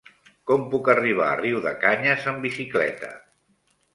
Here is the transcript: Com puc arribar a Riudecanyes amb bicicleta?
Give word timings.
Com 0.51 0.63
puc 0.71 0.87
arribar 0.93 1.27
a 1.33 1.35
Riudecanyes 1.41 2.27
amb 2.33 2.47
bicicleta? 2.47 3.13